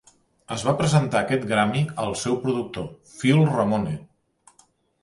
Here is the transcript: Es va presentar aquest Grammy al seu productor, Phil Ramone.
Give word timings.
Es 0.53 0.63
va 0.67 0.73
presentar 0.79 1.19
aquest 1.21 1.45
Grammy 1.51 1.83
al 2.07 2.17
seu 2.23 2.41
productor, 2.47 2.89
Phil 3.21 3.47
Ramone. 3.53 3.97